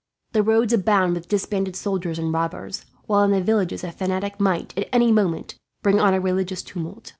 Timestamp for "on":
5.99-6.15